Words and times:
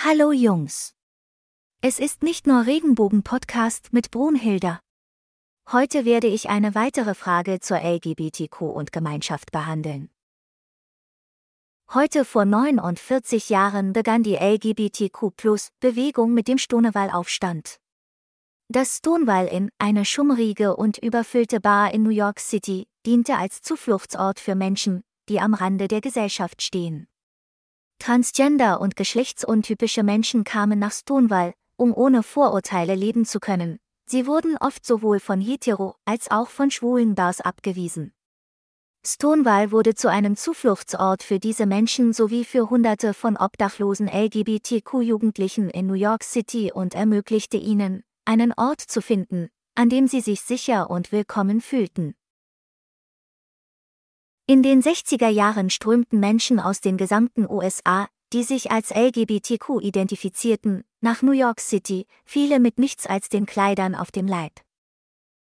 Hallo 0.00 0.30
Jungs. 0.30 0.94
Es 1.82 1.98
ist 1.98 2.22
nicht 2.22 2.46
nur 2.46 2.66
Regenbogen-Podcast 2.66 3.92
mit 3.92 4.12
Brunhilda. 4.12 4.78
Heute 5.72 6.04
werde 6.04 6.28
ich 6.28 6.48
eine 6.48 6.76
weitere 6.76 7.14
Frage 7.14 7.58
zur 7.58 7.78
LGBTQ 7.78 8.60
und 8.60 8.92
Gemeinschaft 8.92 9.50
behandeln. 9.50 10.08
Heute 11.92 12.24
vor 12.24 12.44
49 12.44 13.48
Jahren 13.48 13.92
begann 13.92 14.22
die 14.22 14.36
LGBTQ-Bewegung 14.36 16.32
mit 16.32 16.46
dem 16.46 16.58
Stonewall-Aufstand. 16.58 17.80
Das 18.68 18.98
Stonewall 18.98 19.48
Inn, 19.48 19.68
eine 19.78 20.04
schummrige 20.04 20.76
und 20.76 20.98
überfüllte 20.98 21.60
Bar 21.60 21.92
in 21.92 22.04
New 22.04 22.10
York 22.10 22.38
City, 22.38 22.86
diente 23.04 23.36
als 23.36 23.62
Zufluchtsort 23.62 24.38
für 24.38 24.54
Menschen, 24.54 25.02
die 25.28 25.40
am 25.40 25.54
Rande 25.54 25.88
der 25.88 26.00
Gesellschaft 26.00 26.62
stehen. 26.62 27.08
Transgender 27.98 28.80
und 28.80 28.96
geschlechtsuntypische 28.96 30.02
Menschen 30.02 30.44
kamen 30.44 30.78
nach 30.78 30.92
Stonewall, 30.92 31.54
um 31.76 31.92
ohne 31.92 32.22
Vorurteile 32.22 32.94
leben 32.94 33.24
zu 33.24 33.40
können. 33.40 33.78
Sie 34.06 34.26
wurden 34.26 34.56
oft 34.56 34.86
sowohl 34.86 35.20
von 35.20 35.40
hetero 35.40 35.96
als 36.04 36.30
auch 36.30 36.48
von 36.48 36.70
schwulen 36.70 37.14
Bars 37.14 37.40
abgewiesen. 37.40 38.12
Stonewall 39.06 39.70
wurde 39.70 39.94
zu 39.94 40.10
einem 40.10 40.36
Zufluchtsort 40.36 41.22
für 41.22 41.38
diese 41.38 41.66
Menschen 41.66 42.12
sowie 42.12 42.44
für 42.44 42.68
Hunderte 42.68 43.14
von 43.14 43.36
obdachlosen 43.36 44.08
LGBTQ-Jugendlichen 44.08 45.70
in 45.70 45.86
New 45.86 45.94
York 45.94 46.24
City 46.24 46.72
und 46.72 46.94
ermöglichte 46.94 47.56
ihnen, 47.56 48.02
einen 48.24 48.52
Ort 48.56 48.80
zu 48.80 49.00
finden, 49.00 49.48
an 49.74 49.88
dem 49.88 50.08
sie 50.08 50.20
sich 50.20 50.40
sicher 50.40 50.90
und 50.90 51.12
willkommen 51.12 51.60
fühlten. 51.60 52.14
In 54.50 54.62
den 54.62 54.80
60er 54.80 55.28
Jahren 55.28 55.68
strömten 55.68 56.20
Menschen 56.20 56.58
aus 56.58 56.80
den 56.80 56.96
gesamten 56.96 57.46
USA, 57.46 58.08
die 58.32 58.42
sich 58.42 58.70
als 58.70 58.88
LGBTQ 58.94 59.82
identifizierten, 59.82 60.84
nach 61.02 61.20
New 61.20 61.32
York 61.32 61.60
City, 61.60 62.06
viele 62.24 62.58
mit 62.58 62.78
nichts 62.78 63.06
als 63.06 63.28
den 63.28 63.44
Kleidern 63.44 63.94
auf 63.94 64.10
dem 64.10 64.26
Leib. 64.26 64.52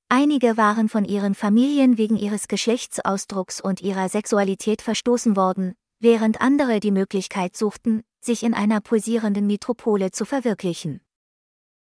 Einige 0.09 0.56
waren 0.56 0.89
von 0.89 1.05
ihren 1.05 1.34
Familien 1.34 1.98
wegen 1.98 2.17
ihres 2.17 2.47
Geschlechtsausdrucks 2.47 3.61
und 3.61 3.81
ihrer 3.81 4.09
Sexualität 4.09 4.83
verstoßen 4.83 5.34
worden, 5.34 5.75
während 5.98 6.41
andere 6.41 6.78
die 6.78 6.92
Möglichkeit 6.92 7.56
suchten, 7.56 8.05
sich 8.20 8.44
in 8.44 8.55
einer 8.55 8.81
pulsierenden 8.81 9.48
Metropole 9.48 10.12
zu 10.12 10.25
verwirklichen. 10.25 11.00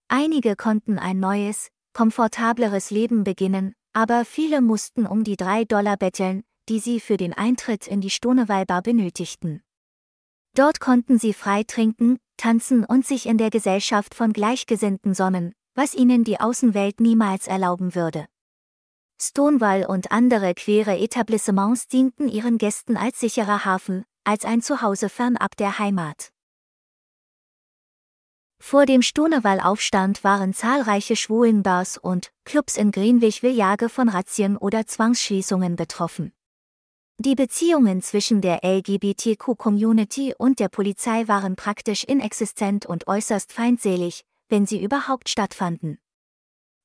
Einige 0.08 0.56
konnten 0.56 0.98
ein 0.98 1.20
neues, 1.20 1.68
komfortableres 1.92 2.92
Leben 2.92 3.26
beginnen, 3.26 3.74
aber 3.92 4.24
viele 4.24 4.62
mussten 4.62 5.06
um 5.06 5.26
die 5.26 5.36
drei 5.36 5.66
Dollar 5.66 5.98
betteln, 5.98 6.44
die 6.70 6.80
sie 6.80 7.00
für 7.00 7.18
den 7.18 7.34
Eintritt 7.34 7.88
in 7.88 8.00
die 8.00 8.10
Stonewallbar 8.10 8.82
benötigten. 8.82 9.62
Dort 10.56 10.80
konnten 10.80 11.20
sie 11.20 11.34
frei 11.34 11.64
trinken, 11.64 12.20
tanzen 12.38 12.86
und 12.86 13.06
sich 13.06 13.26
in 13.26 13.38
der 13.38 13.50
Gesellschaft 13.50 14.16
von 14.16 14.34
Gleichgesinnten 14.34 15.14
sonnen, 15.14 15.54
was 15.76 15.94
ihnen 15.94 16.24
die 16.24 16.40
Außenwelt 16.40 17.00
niemals 17.00 17.48
erlauben 17.48 17.96
würde. 17.96 18.28
Stonewall 19.22 19.86
und 19.86 20.12
andere 20.12 20.54
queere 20.54 20.98
Etablissements 20.98 21.88
dienten 21.88 22.30
ihren 22.30 22.58
Gästen 22.58 22.96
als 22.96 23.20
sicherer 23.20 23.66
Hafen, 23.66 24.06
als 24.24 24.46
ein 24.46 24.62
Zuhause 24.62 25.10
fernab 25.10 25.58
der 25.58 25.80
Heimat. 25.80 26.32
Vor 28.62 28.86
dem 28.86 29.02
Stonewall-Aufstand 29.02 30.24
waren 30.24 30.54
zahlreiche 30.54 31.16
Schwulenbars 31.16 31.98
und 31.98 32.32
Clubs 32.44 32.78
in 32.78 32.92
Greenwich-Village 32.92 33.90
von 33.90 34.10
Razzien 34.10 34.58
oder 34.58 34.86
Zwangsschließungen 34.86 35.76
betroffen. 35.76 36.34
Die 37.22 37.36
Beziehungen 37.36 38.02
zwischen 38.02 38.40
der 38.40 38.64
LGBTQ-Community 38.64 40.36
und 40.38 40.58
der 40.58 40.70
Polizei 40.70 41.28
waren 41.28 41.58
praktisch 41.58 42.06
inexistent 42.06 42.86
und 42.86 43.08
äußerst 43.08 43.52
feindselig, 43.52 44.24
wenn 44.48 44.66
sie 44.66 44.82
überhaupt 44.82 45.28
stattfanden. 45.28 46.00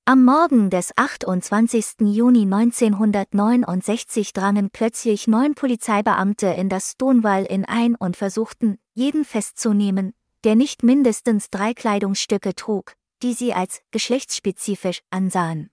Am 0.06 0.24
Morgen 0.24 0.70
des 0.70 0.90
28. 0.96 2.00
Juni 2.00 2.42
1969 2.52 4.32
drangen 4.32 4.70
plötzlich 4.72 5.28
neun 5.28 5.54
Polizeibeamte 5.54 6.48
in 6.48 6.68
das 6.68 6.90
Stonewall 6.90 7.44
Inn 7.44 7.64
ein 7.64 7.94
und 7.94 8.16
versuchten, 8.16 8.78
jeden 8.92 9.24
festzunehmen, 9.24 10.14
der 10.42 10.56
nicht 10.56 10.82
mindestens 10.82 11.48
drei 11.48 11.74
Kleidungsstücke 11.74 12.56
trug, 12.56 12.96
die 13.22 13.34
sie 13.34 13.54
als 13.54 13.82
geschlechtsspezifisch 13.92 15.02
ansahen. 15.10 15.70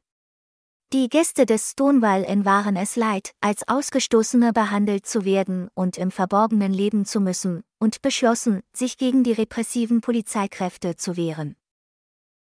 Die 0.93 1.07
Gäste 1.07 1.45
des 1.45 1.71
Stonewall 1.71 2.23
Inn 2.23 2.43
waren 2.43 2.75
es 2.75 2.97
leid, 2.97 3.31
als 3.39 3.65
Ausgestoßene 3.65 4.51
behandelt 4.51 5.05
zu 5.05 5.23
werden 5.23 5.69
und 5.73 5.97
im 5.97 6.11
Verborgenen 6.11 6.73
leben 6.73 7.05
zu 7.05 7.21
müssen, 7.21 7.63
und 7.79 8.01
beschlossen, 8.01 8.61
sich 8.73 8.97
gegen 8.97 9.23
die 9.23 9.31
repressiven 9.31 10.01
Polizeikräfte 10.01 10.97
zu 10.97 11.15
wehren. 11.15 11.55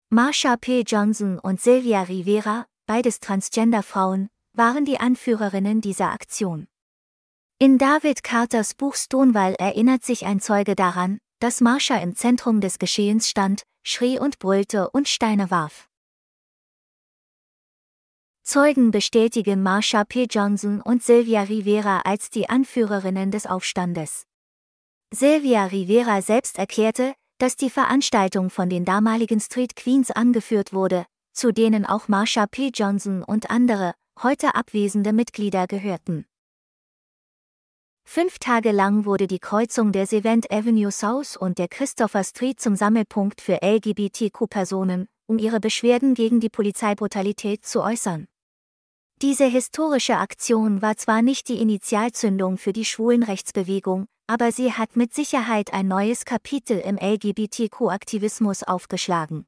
Marsha 0.09 0.57
P. 0.57 0.81
Johnson 0.81 1.39
und 1.39 1.61
Sylvia 1.61 2.01
Rivera, 2.01 2.65
beides 2.87 3.21
Transgender-Frauen, 3.21 4.27
waren 4.51 4.83
die 4.83 4.99
Anführerinnen 4.99 5.79
dieser 5.79 6.11
Aktion. 6.11 6.67
In 7.57 7.77
David 7.77 8.21
Carters 8.21 8.73
Buch 8.73 8.95
Stonewall 8.95 9.53
erinnert 9.53 10.03
sich 10.03 10.25
ein 10.25 10.41
Zeuge 10.41 10.75
daran, 10.75 11.19
dass 11.39 11.61
Marsha 11.61 11.95
im 11.99 12.17
Zentrum 12.17 12.59
des 12.59 12.79
Geschehens 12.79 13.29
stand, 13.29 13.63
schrie 13.81 14.19
und 14.19 14.39
brüllte 14.39 14.89
und 14.89 15.07
Steine 15.07 15.51
warf. 15.51 15.87
Zeugen 18.47 18.91
bestätigen 18.91 19.63
Marsha 19.63 20.03
P. 20.03 20.27
Johnson 20.29 20.79
und 20.79 21.01
Sylvia 21.01 21.41
Rivera 21.41 22.01
als 22.01 22.29
die 22.29 22.47
Anführerinnen 22.47 23.31
des 23.31 23.47
Aufstandes. 23.47 24.27
Sylvia 25.11 25.65
Rivera 25.65 26.21
selbst 26.21 26.59
erklärte, 26.59 27.15
dass 27.39 27.55
die 27.55 27.71
Veranstaltung 27.71 28.51
von 28.51 28.69
den 28.69 28.85
damaligen 28.85 29.39
Street 29.39 29.75
Queens 29.75 30.11
angeführt 30.11 30.73
wurde, 30.73 31.07
zu 31.33 31.51
denen 31.51 31.87
auch 31.87 32.07
Marsha 32.07 32.45
P. 32.45 32.69
Johnson 32.71 33.23
und 33.23 33.49
andere, 33.49 33.95
heute 34.21 34.53
abwesende 34.53 35.11
Mitglieder 35.11 35.65
gehörten. 35.65 36.27
Fünf 38.07 38.37
Tage 38.37 38.71
lang 38.71 39.05
wurde 39.05 39.25
die 39.25 39.39
Kreuzung 39.39 39.91
der 39.91 40.05
Sevent 40.05 40.51
Avenue 40.51 40.91
South 40.91 41.35
und 41.35 41.57
der 41.57 41.67
Christopher 41.67 42.23
Street 42.23 42.59
zum 42.59 42.75
Sammelpunkt 42.75 43.41
für 43.41 43.63
LGBTQ-Personen, 43.63 45.07
um 45.25 45.39
ihre 45.39 45.59
Beschwerden 45.59 46.13
gegen 46.13 46.39
die 46.39 46.49
Polizeibrutalität 46.49 47.65
zu 47.65 47.81
äußern. 47.81 48.27
Diese 49.21 49.45
historische 49.45 50.17
Aktion 50.17 50.81
war 50.81 50.97
zwar 50.97 51.21
nicht 51.21 51.47
die 51.47 51.61
Initialzündung 51.61 52.57
für 52.57 52.73
die 52.73 52.83
Schwulenrechtsbewegung, 52.83 54.07
aber 54.27 54.51
sie 54.51 54.73
hat 54.73 54.97
mit 54.97 55.13
Sicherheit 55.13 55.71
ein 55.73 55.87
neues 55.87 56.25
Kapitel 56.25 56.79
im 56.79 56.97
LGBTQ-Aktivismus 56.97 58.63
aufgeschlagen. 58.63 59.45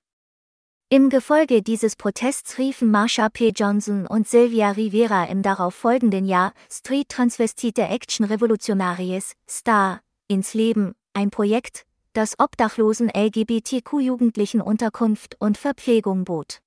Im 0.89 1.09
Gefolge 1.09 1.61
dieses 1.61 1.97
Protests 1.97 2.57
riefen 2.57 2.89
Marsha 2.89 3.27
P. 3.27 3.49
Johnson 3.49 4.07
und 4.07 4.25
Sylvia 4.25 4.71
Rivera 4.71 5.25
im 5.25 5.41
darauf 5.41 5.75
folgenden 5.75 6.23
Jahr 6.25 6.53
Street 6.71 7.09
Transvestite 7.09 7.81
Action 7.81 8.25
Revolutionaries, 8.25 9.33
STAR, 9.49 9.99
ins 10.29 10.53
Leben, 10.53 10.93
ein 11.13 11.29
Projekt, 11.29 11.85
das 12.13 12.39
obdachlosen 12.39 13.09
LGBTQ-Jugendlichen 13.09 14.61
Unterkunft 14.61 15.35
und 15.39 15.57
Verpflegung 15.57 16.23
bot. 16.23 16.61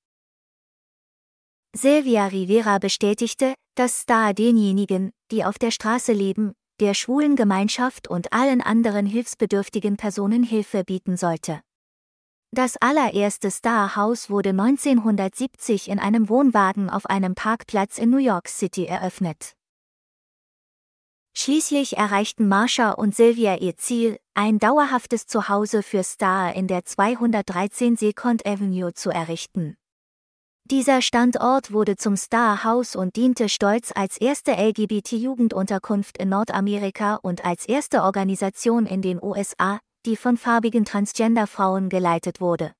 Silvia 1.76 2.26
Rivera 2.26 2.78
bestätigte, 2.78 3.54
dass 3.76 4.00
Star 4.00 4.34
denjenigen, 4.34 5.12
die 5.30 5.44
auf 5.44 5.56
der 5.56 5.70
Straße 5.70 6.12
leben, 6.12 6.52
der 6.80 6.94
schwulen 6.94 7.36
Gemeinschaft 7.36 8.08
und 8.08 8.32
allen 8.32 8.60
anderen 8.60 9.06
hilfsbedürftigen 9.06 9.96
Personen 9.96 10.42
Hilfe 10.42 10.82
bieten 10.82 11.16
sollte. 11.16 11.60
Das 12.52 12.76
allererste 12.80 13.52
Star 13.52 13.94
House 13.94 14.28
wurde 14.28 14.50
1970 14.50 15.88
in 15.88 16.00
einem 16.00 16.28
Wohnwagen 16.28 16.90
auf 16.90 17.06
einem 17.06 17.36
Parkplatz 17.36 17.98
in 17.98 18.10
New 18.10 18.18
York 18.18 18.48
City 18.48 18.86
eröffnet. 18.86 19.52
Schließlich 21.36 21.96
erreichten 21.96 22.48
Marsha 22.48 22.90
und 22.90 23.14
Sylvia 23.14 23.56
ihr 23.58 23.76
Ziel, 23.76 24.18
ein 24.34 24.58
dauerhaftes 24.58 25.28
Zuhause 25.28 25.84
für 25.84 26.02
Star 26.02 26.52
in 26.52 26.66
der 26.66 26.84
213 26.84 27.96
Second 27.96 28.44
Avenue 28.44 28.92
zu 28.92 29.10
errichten. 29.10 29.76
Dieser 30.70 31.02
Standort 31.02 31.72
wurde 31.72 31.96
zum 31.96 32.16
Star 32.16 32.62
House 32.62 32.94
und 32.94 33.16
diente 33.16 33.48
stolz 33.48 33.90
als 33.92 34.16
erste 34.20 34.52
LGBT-Jugendunterkunft 34.52 36.16
in 36.16 36.28
Nordamerika 36.28 37.16
und 37.16 37.44
als 37.44 37.66
erste 37.66 38.04
Organisation 38.04 38.86
in 38.86 39.02
den 39.02 39.20
USA, 39.20 39.80
die 40.06 40.14
von 40.14 40.36
farbigen 40.36 40.84
Transgender-Frauen 40.84 41.88
geleitet 41.88 42.40
wurde. 42.40 42.70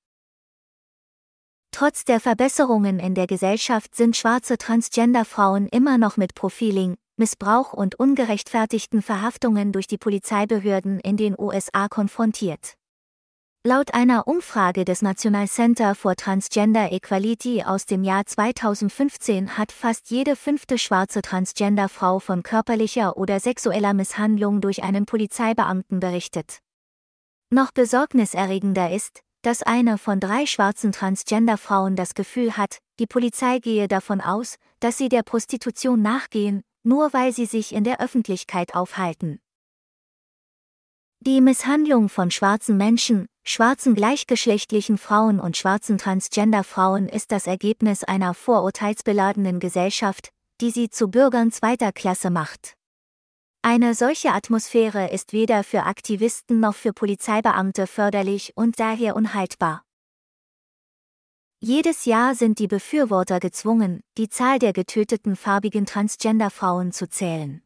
Trotz 1.73 2.05
der 2.05 2.21
Verbesserungen 2.21 3.01
in 3.01 3.17
der 3.17 3.27
Gesellschaft 3.27 3.97
sind 3.97 4.17
schwarze 4.17 4.57
Transgender-Frauen 4.57 5.67
immer 5.67 5.99
noch 5.99 6.17
mit 6.17 6.37
Profiling, 6.37 6.95
Missbrauch 7.17 7.73
und 7.73 7.97
ungerechtfertigten 7.97 9.03
Verhaftungen 9.03 9.73
durch 9.73 9.89
die 9.89 9.99
Polizeibehörden 9.99 11.01
in 11.01 11.17
den 11.17 11.35
USA 11.37 11.89
konfrontiert. 11.89 12.77
Laut 13.67 13.93
einer 13.93 14.27
Umfrage 14.27 14.87
des 14.87 15.03
National 15.03 15.47
Center 15.47 15.95
for 15.95 16.17
Transgender 16.17 16.93
Equality 16.93 17.63
aus 17.63 17.85
dem 17.85 18.05
Jahr 18.05 18.25
2015 18.25 19.59
hat 19.59 19.71
fast 19.71 20.09
jede 20.11 20.35
fünfte 20.35 20.79
schwarze 20.79 21.21
Transgender-Frau 21.21 22.21
von 22.21 22.43
körperlicher 22.43 23.19
oder 23.19 23.39
sexueller 23.39 23.93
Misshandlung 23.93 24.63
durch 24.63 24.83
einen 24.83 25.05
Polizeibeamten 25.05 26.01
berichtet. 26.01 26.61
Noch 27.51 27.71
besorgniserregender 27.71 28.93
ist, 28.93 29.21
dass 29.43 29.63
eine 29.63 29.99
von 29.99 30.21
drei 30.21 30.47
schwarzen 30.47 30.93
Transgender-Frauen 30.93 31.97
das 31.97 32.15
Gefühl 32.15 32.57
hat, 32.57 32.79
die 32.99 33.07
Polizei 33.07 33.59
gehe 33.59 33.89
davon 33.89 34.23
aus, 34.23 34.55
dass 34.79 34.97
sie 34.97 35.11
der 35.11 35.23
Prostitution 35.23 36.01
nachgehen, 36.01 36.63
nur 36.83 37.13
weil 37.13 37.35
sie 37.35 37.45
sich 37.45 37.75
in 37.75 37.85
der 37.85 38.01
Öffentlichkeit 38.01 38.75
aufhalten. 38.75 39.39
Die 41.23 41.43
Misshandlung 41.43 42.09
von 42.09 42.31
schwarzen 42.31 42.79
Menschen, 42.79 43.27
schwarzen 43.45 43.95
gleichgeschlechtlichen 43.95 44.97
Frauen 44.97 45.39
und 45.39 45.55
schwarzen 45.55 45.99
Transgender-Frauen 45.99 47.11
ist 47.11 47.31
das 47.31 47.47
Ergebnis 47.47 48.05
einer 48.05 48.33
vorurteilsbeladenen 48.33 49.61
Gesellschaft, 49.61 50.31
die 50.63 50.71
sie 50.71 50.89
zu 50.89 51.09
Bürgern 51.09 51.53
zweiter 51.53 51.93
Klasse 51.93 52.31
macht. 52.31 52.73
Eine 53.61 53.95
solche 53.95 54.33
Atmosphäre 54.33 55.11
ist 55.11 55.35
weder 55.35 55.63
für 55.63 55.83
Aktivisten 55.83 56.59
noch 56.59 56.75
für 56.75 56.95
Polizeibeamte 56.95 57.87
förderlich 57.87 58.55
und 58.57 58.81
daher 58.81 59.15
unhaltbar. 59.15 59.85
Jedes 61.61 62.07
Jahr 62.07 62.35
sind 62.35 62.59
die 62.59 62.67
Befürworter 62.67 63.41
gezwungen, 63.41 64.01
die 64.17 64.31
Zahl 64.31 64.59
der 64.59 64.73
getöteten 64.73 65.37
farbigen 65.37 65.85
Transgender-Frauen 65.85 66.93
zu 66.93 67.11
zählen. 67.11 67.63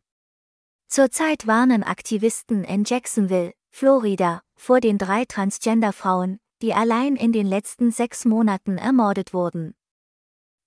Zurzeit 0.95 1.49
warnen 1.49 1.83
Aktivisten 1.83 2.63
in 2.63 2.85
Jacksonville, 2.85 3.53
Florida, 3.73 4.43
vor 4.55 4.79
den 4.79 4.97
drei 4.97 5.25
Transgender-Frauen, 5.25 6.39
die 6.63 6.73
allein 6.73 7.17
in 7.17 7.33
den 7.33 7.49
letzten 7.49 7.91
sechs 7.91 8.25
Monaten 8.25 8.79
ermordet 8.79 9.35
wurden. 9.35 9.75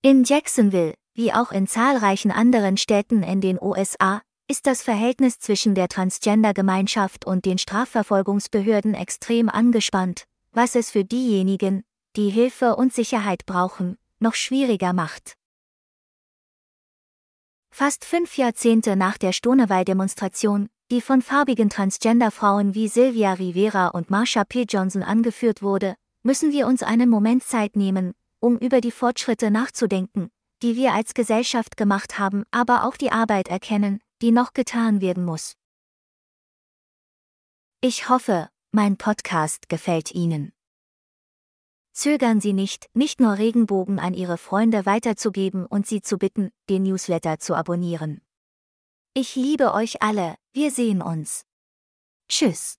In 0.02 0.24
Jacksonville, 0.24 0.92
wie 1.14 1.32
auch 1.32 1.50
in 1.50 1.66
zahlreichen 1.66 2.30
anderen 2.30 2.76
Städten 2.76 3.22
in 3.22 3.40
den 3.40 3.58
USA, 3.58 4.20
ist 4.48 4.66
das 4.66 4.82
Verhältnis 4.82 5.38
zwischen 5.38 5.74
der 5.74 5.88
Transgender-Gemeinschaft 5.88 7.24
und 7.24 7.46
den 7.46 7.56
Strafverfolgungsbehörden 7.56 8.92
extrem 8.92 9.48
angespannt, 9.48 10.24
was 10.52 10.74
es 10.74 10.90
für 10.90 11.06
diejenigen, 11.06 11.84
die 12.16 12.28
Hilfe 12.28 12.76
und 12.76 12.92
Sicherheit 12.92 13.46
brauchen, 13.46 13.96
noch 14.18 14.34
schwieriger 14.34 14.92
macht. 14.92 15.37
Fast 17.78 18.04
fünf 18.04 18.36
Jahrzehnte 18.36 18.96
nach 18.96 19.18
der 19.18 19.32
Stonewall-Demonstration, 19.32 20.68
die 20.90 21.00
von 21.00 21.22
farbigen 21.22 21.70
Transgender-Frauen 21.70 22.74
wie 22.74 22.88
Sylvia 22.88 23.34
Rivera 23.34 23.86
und 23.86 24.10
Marsha 24.10 24.42
P. 24.42 24.64
Johnson 24.68 25.04
angeführt 25.04 25.62
wurde, 25.62 25.94
müssen 26.24 26.50
wir 26.50 26.66
uns 26.66 26.82
einen 26.82 27.08
Moment 27.08 27.44
Zeit 27.44 27.76
nehmen, 27.76 28.14
um 28.40 28.58
über 28.58 28.80
die 28.80 28.90
Fortschritte 28.90 29.52
nachzudenken, 29.52 30.32
die 30.60 30.74
wir 30.74 30.92
als 30.92 31.14
Gesellschaft 31.14 31.76
gemacht 31.76 32.18
haben, 32.18 32.42
aber 32.50 32.82
auch 32.82 32.96
die 32.96 33.12
Arbeit 33.12 33.46
erkennen, 33.46 34.00
die 34.22 34.32
noch 34.32 34.54
getan 34.54 35.00
werden 35.00 35.24
muss. 35.24 35.54
Ich 37.80 38.08
hoffe, 38.08 38.48
mein 38.72 38.96
Podcast 38.96 39.68
gefällt 39.68 40.12
Ihnen. 40.12 40.52
Zögern 41.98 42.40
Sie 42.40 42.52
nicht, 42.52 42.88
nicht 42.94 43.18
nur 43.18 43.38
Regenbogen 43.38 43.98
an 43.98 44.14
Ihre 44.14 44.38
Freunde 44.38 44.86
weiterzugeben 44.86 45.66
und 45.66 45.84
Sie 45.84 46.00
zu 46.00 46.16
bitten, 46.16 46.52
den 46.70 46.84
Newsletter 46.84 47.40
zu 47.40 47.56
abonnieren. 47.56 48.20
Ich 49.14 49.34
liebe 49.34 49.74
euch 49.74 50.00
alle, 50.00 50.36
wir 50.52 50.70
sehen 50.70 51.02
uns. 51.02 51.44
Tschüss. 52.28 52.78